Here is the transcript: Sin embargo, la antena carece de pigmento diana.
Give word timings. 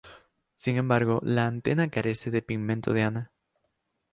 Sin 0.55 0.77
embargo, 0.77 1.19
la 1.21 1.45
antena 1.45 1.91
carece 1.91 2.31
de 2.31 2.41
pigmento 2.41 2.91
diana. 2.91 3.31